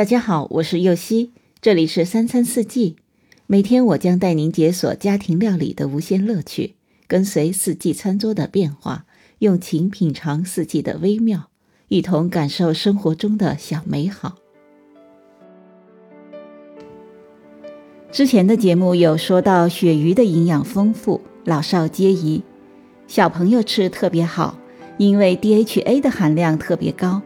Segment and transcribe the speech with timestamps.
[0.00, 1.30] 大家好，我是右希，
[1.60, 2.96] 这里是三餐四季。
[3.46, 6.74] 每天我将带您解锁家庭料理的无限乐趣，
[7.06, 9.04] 跟随四季餐桌的变化，
[9.40, 11.50] 用情品尝四季的微妙，
[11.88, 14.36] 一同感受生活中的小美好。
[18.10, 22.42] 之前的节目有说到鳕鱼的营养丰富，老少皆宜，
[23.06, 24.58] 小朋友吃特别好，
[24.96, 27.20] 因为 DHA 的含量特别高。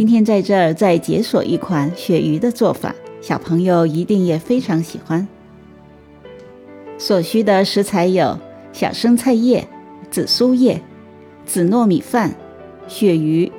[0.00, 5.28] 今天在这儿再解锁一款鳕鱼的做法，小朋友一定也非常喜欢。
[6.96, 8.38] 所需的食材有
[8.72, 9.68] 小生菜叶、
[10.10, 10.80] 紫苏叶、
[11.44, 12.34] 紫糯米饭、
[12.88, 13.52] 鳕鱼、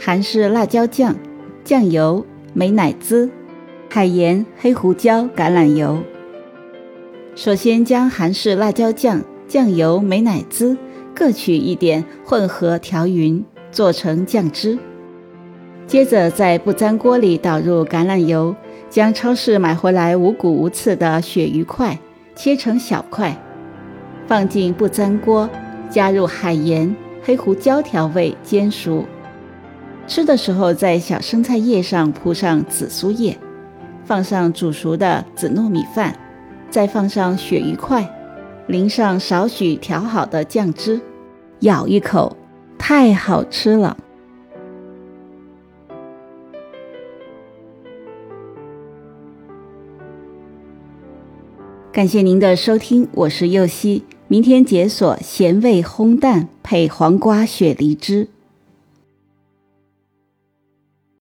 [0.00, 1.14] 韩式辣椒酱、
[1.62, 2.24] 酱油、
[2.54, 3.30] 美乃滋、
[3.90, 5.98] 海盐、黑胡椒、橄榄油。
[7.34, 10.74] 首先将韩式辣椒酱、酱油、美乃滋
[11.14, 14.78] 各取一点，混合调匀，做成酱汁。
[15.86, 18.54] 接着在不粘锅里倒入橄榄油，
[18.88, 21.98] 将超市买回来无骨无刺的鳕鱼块
[22.34, 23.36] 切成小块，
[24.26, 25.48] 放进不粘锅，
[25.90, 29.04] 加入海盐、黑胡椒调味煎熟。
[30.06, 33.36] 吃的时候在小生菜叶上铺上紫苏叶，
[34.04, 36.16] 放上煮熟的紫糯米饭，
[36.70, 38.08] 再放上鳕鱼块，
[38.66, 41.00] 淋上少许调好的酱汁，
[41.60, 42.34] 咬一口，
[42.78, 43.96] 太好吃了。
[51.92, 54.02] 感谢您的收听，我是右希。
[54.26, 58.28] 明天解锁咸味烘蛋配黄瓜雪梨汁。